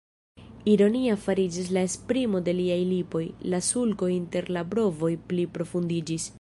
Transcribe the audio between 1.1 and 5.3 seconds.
fariĝis la esprimo de liaj lipoj, la sulko inter la brovoj